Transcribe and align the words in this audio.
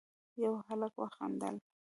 يوه 0.41 0.59
هلک 0.67 0.93
وخندل: 1.01 1.55